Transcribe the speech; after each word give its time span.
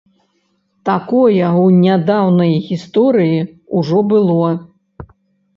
Такое 0.89 1.43
ў 1.65 1.67
нядаўняй 1.83 2.53
гісторыі 2.69 3.39
ўжо 3.81 3.99
было. 4.15 4.49